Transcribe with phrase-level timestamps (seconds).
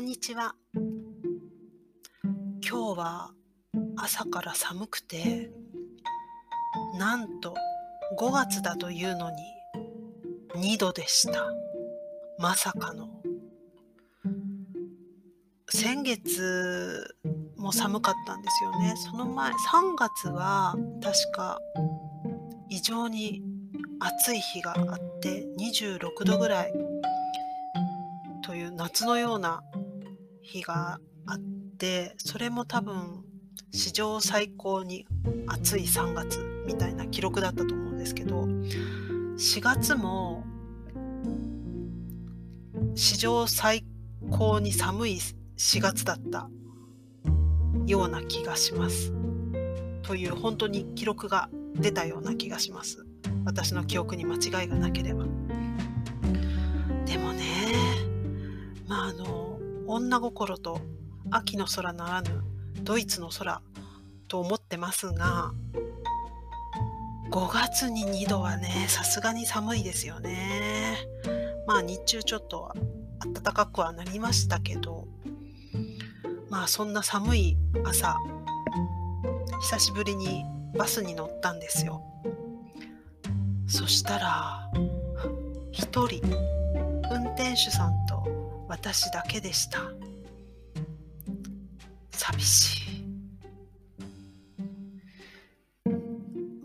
[0.00, 0.54] んにちは。
[0.74, 0.82] 今
[2.62, 3.32] 日は
[3.98, 5.50] 朝から寒くて、
[6.98, 7.54] なんと
[8.18, 9.36] 5月だというのに
[10.54, 11.52] 2度でした。
[12.38, 13.10] まさかの。
[15.68, 17.14] 先月
[17.58, 18.94] も寒かったんですよね。
[18.96, 21.60] その前、3月は確か
[22.70, 23.42] 異常に
[23.98, 26.72] 暑い日があって26度ぐらい
[28.42, 29.62] という夏のような
[30.42, 31.38] 日があっ
[31.78, 33.24] てそれも多分
[33.72, 35.06] 史上最高に
[35.46, 40.44] 暑い3月みたいな記録だったと思うんですけど4月も
[42.94, 43.84] 史上最
[44.30, 45.20] 高に寒い
[45.56, 46.50] 4月だった
[47.86, 49.12] ような気がします。
[50.02, 53.04] という本当に記録が出たような気がします。
[53.44, 55.26] 私の記憶に間違いがなければ。
[59.92, 60.80] 女心と
[61.32, 62.44] 秋の空ならぬ
[62.82, 63.60] ドイツの空
[64.28, 65.52] と思ってますが
[67.32, 70.96] 5月に2度はねさすがに寒いですよね。
[71.66, 72.72] まあ日中ちょっと
[73.34, 75.08] 暖かくはなりましたけど
[76.48, 78.16] まあそんな寒い朝
[79.60, 80.44] 久しぶりに
[80.78, 82.00] バスに乗ったんですよ。
[83.66, 84.70] そしたら
[85.72, 86.20] 一人
[87.10, 88.09] 運転手さんと
[88.70, 89.80] 私だけでした。
[92.12, 93.04] 寂しい。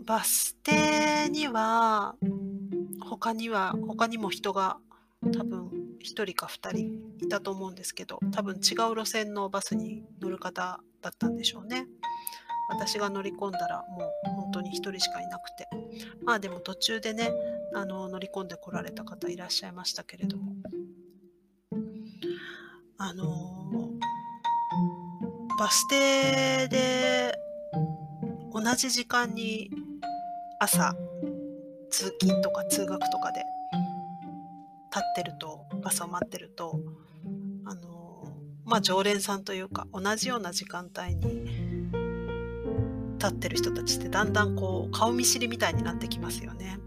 [0.04, 2.14] バス停には
[3.00, 4.78] 他には他にも人が
[5.36, 5.68] 多分
[6.00, 11.88] 1人か2人いたと思うんですけど多分違う路線のバスに乗る方だったんでしょうね。
[12.68, 15.66] 私が乗り込んだらもう本当に1人しかいなくて。
[16.22, 17.32] まあでも途中でね
[17.74, 20.52] あの乗り込んでこられた方いらっしゃいましたけれども。
[23.08, 23.24] あの
[25.56, 27.38] バス停で
[28.52, 29.70] 同じ時間に
[30.58, 30.92] 朝
[31.88, 33.44] 通勤とか通学とかで
[34.90, 36.80] 立ってるとバスを待ってると
[37.64, 38.24] あの
[38.64, 41.44] まあ常連さんというか同じような時間帯に
[43.20, 46.80] 立ってる人たちってだんだんこう顔見知りみたいになってきますよね。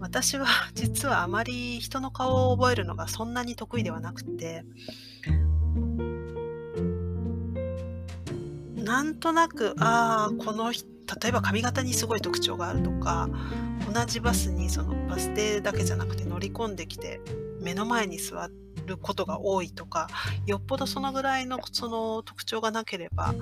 [0.00, 4.64] 私は 実はあまり人の顔を覚えるのがそんなに得意ではなくて。
[8.76, 10.88] なんとなくああこの人
[11.22, 13.28] 例えば髪型にすごい特徴があるとか
[13.92, 17.20] 同じバスにそのバス停だけじゃなくて乗り込んできて
[17.60, 18.48] 目の前に座
[18.86, 20.08] ることが多いとか
[20.46, 23.34] よっぽどそのぐらいのその特徴がなければ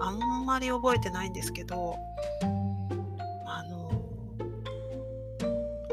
[0.00, 1.96] あんまり覚えてないんですけど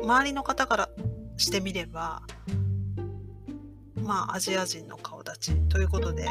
[0.03, 0.89] 周りの方から
[1.37, 2.21] してみれば
[3.95, 6.25] まあアジア人の顔立ちということで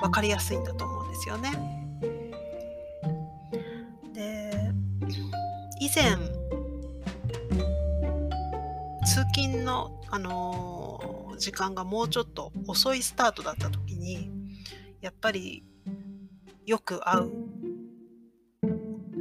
[0.00, 1.52] 分かりやすいんだと思うんですよね。
[4.12, 4.50] で
[5.80, 6.16] 以前
[9.04, 14.30] 通勤の、あのー、時間がもうちょっと遅いスタートだった時に
[15.00, 15.64] やっぱり
[16.66, 17.30] よく会う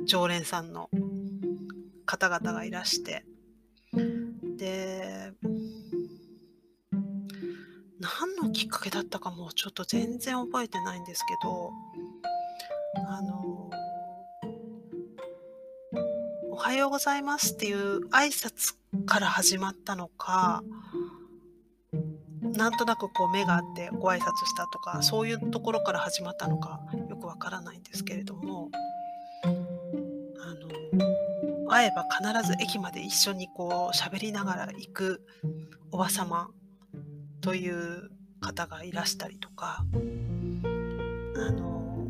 [0.06, 0.90] 常連さんの
[2.06, 3.26] 方々がいらして
[4.56, 5.32] で
[8.00, 11.72] 何のきっかけだったかもちょっと全然覚えてないんですけど
[13.08, 13.70] あの
[16.52, 20.64] おはようございますっていう挨拶から始まったのか、
[22.42, 26.80] なんとなくこう目があってご挨拶したとか、そういうところから始まったのか
[27.10, 28.70] よくわからないんですけれども、
[31.76, 35.22] 会えば必ず駅まで一緒にこう喋りながら行く
[35.92, 36.50] おばさま
[37.42, 38.10] という
[38.40, 39.84] 方がいらしたりとか、
[41.36, 42.08] あの、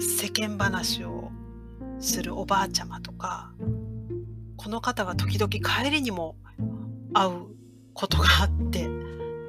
[0.00, 1.30] 世間話を
[2.00, 3.52] するおばあちゃまとか
[4.56, 6.36] この方は時々帰りにも
[7.12, 7.30] 会う
[7.94, 8.88] ことがあって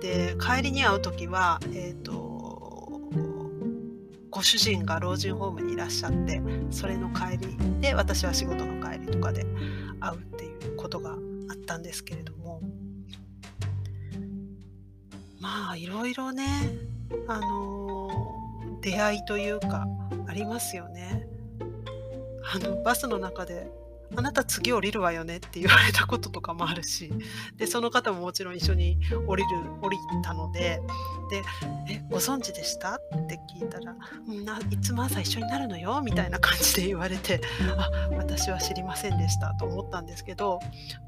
[0.02, 2.23] で帰りに会う時は、えーと、
[4.34, 6.42] ご主人が老人ホームにいらっしゃって
[6.72, 9.46] それの帰りで私は仕事の帰りとかで
[10.00, 11.14] 会うっていうことがあ
[11.54, 12.60] ったんですけれども
[15.40, 16.48] まあいろいろね
[17.28, 18.10] あの
[18.82, 19.86] 出会いというか
[20.26, 21.28] ありますよね。
[22.56, 23.70] あのバスの中で
[24.16, 27.12] あなた次降りるわよねって言われたこととかもあるし
[27.58, 29.50] でその方ももちろん一緒に降りる
[29.82, 30.82] 降りたので
[31.30, 31.42] で
[31.90, 32.96] えご存知でした？
[32.96, 33.96] って聞いたら、
[34.70, 37.42] いつも朝一緒になるのよみたいな感じで言われて
[37.78, 40.60] あ私は知りませんでしたと思ったんですけど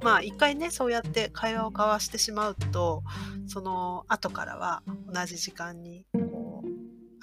[0.02, 3.04] まあ一回ねそうやって会話を交わしてしまうと
[3.48, 4.82] その後からは
[5.14, 6.06] 同じ時間に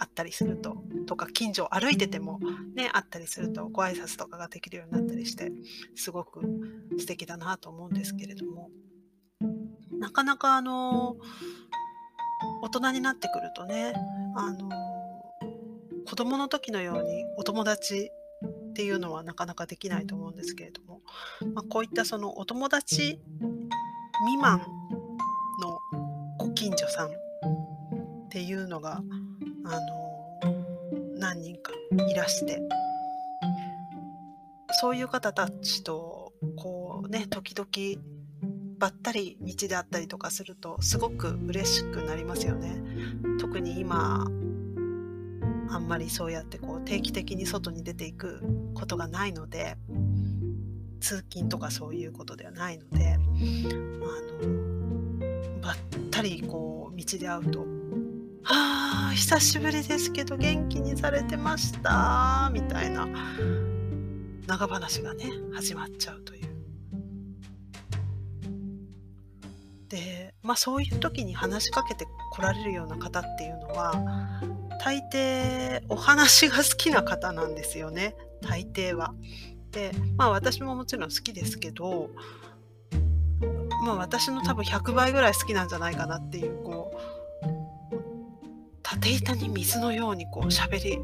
[0.03, 2.41] あったりするととか近所を歩いてても
[2.75, 5.53] ねあったりするとご挨拶とかができるようになったりして
[5.95, 6.41] すごく
[6.99, 8.69] 素敵だなと思うんですけれども
[10.01, 11.17] なかなかあの
[12.63, 13.95] 大人になってくるとね
[14.35, 14.71] あの
[16.05, 18.11] 子供の時のようにお友達
[18.71, 21.01] っていうのはなかなかできないと思うんですけれども、
[21.55, 23.21] まあ、こういったそのお友達
[24.25, 24.67] 未満
[25.61, 25.79] の
[26.39, 27.11] ご近所さんっ
[28.31, 29.01] ていうのが
[29.65, 31.73] あの何人か
[32.09, 32.61] いらして
[34.81, 38.03] そういう方たちとこうね時々
[38.79, 42.83] ばったり道であったりとかするとすごく嬉しくなりますよね。
[43.39, 44.27] 特に今
[45.71, 48.43] あんまりそうやってこう定期的に外に出ていく
[48.75, 49.77] ことがないので
[51.01, 53.19] 通勤とかそういうことではないのであ
[54.45, 55.77] のばっ
[56.11, 57.65] たりこう道で会うと
[58.45, 63.07] 「はあ久しぶりですけど元気にされてました」みたいな
[64.47, 66.43] 長話がね始まっちゃうという。
[69.89, 74.41] でまあそういう時に話しかけてこられるような方っていうのは
[74.83, 79.15] 大抵お話が好きな方なんですよね大抵は。
[79.71, 82.11] でまあ私ももちろん好きですけど
[83.85, 87.22] まあ私の多分100倍ぐらい好きなんじゃないかなっていうこう
[89.13, 90.99] 縦板に水のようにこう喋り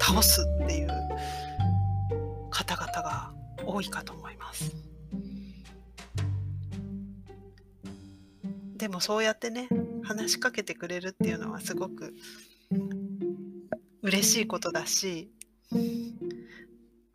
[0.00, 0.88] 倒すっていう
[2.50, 3.30] 方々が
[3.64, 4.74] 多いかと思います。
[8.76, 9.68] でもそうやってね
[10.02, 12.14] 話しかけてくれるっていうのはすごく
[14.02, 15.30] 嬉しいことだし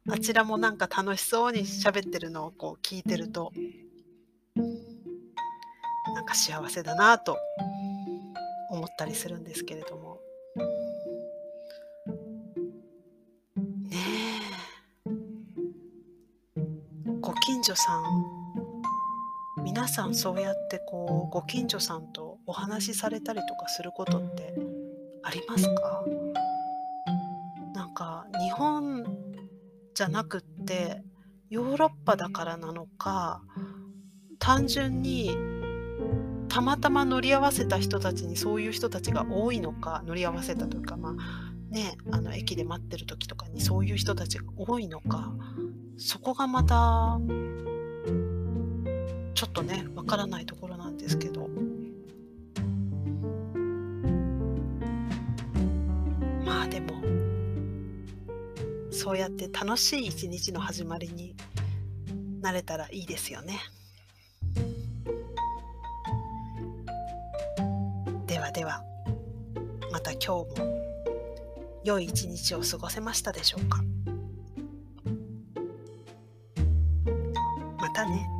[0.07, 3.51] あちらもなんか楽しそうに喋ってるのをこう聞いてると
[6.13, 7.35] なんか幸せだなと
[8.75, 10.19] 思ったりするんですけれども。
[13.89, 15.09] ねえ。
[17.21, 18.03] ご近所さん
[19.63, 24.53] 皆さんそうやってこうご近所さんとお話しされたりとかすることって
[25.23, 26.03] ありますか？
[27.73, 29.05] なんか日本
[29.95, 31.01] じゃなくって
[31.49, 33.41] ヨーロッパだからなのか
[34.37, 35.35] 単純に
[36.47, 41.13] たまたま乗り合わせた人たちにそういう人たちが多いのか乗り合わせたというかまあ
[41.73, 45.33] ねあの駅で待ってる時とかにそういう人たちが多いのか
[45.97, 47.19] そこがまた
[49.33, 51.49] ちょっとねわからないところなんですけど
[56.45, 57.01] まあでも
[58.91, 61.35] そうやって楽しい一日の始まりに
[62.41, 63.59] なれたらいいですよね。
[68.55, 68.81] では
[69.91, 70.45] また今日も
[71.83, 73.83] 良い一日を過ごせましたでしょうか
[77.77, 78.34] またね。